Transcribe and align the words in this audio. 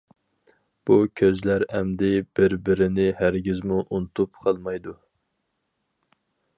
بۇ 0.89 0.95
كۆزلەر 1.21 1.65
ئەمدى 1.79 2.09
بىر-بىرنى 2.39 3.07
ھەرگىزمۇ 3.23 3.81
ئۇنتۇپ 3.91 4.45
قالمايدۇ. 4.47 4.99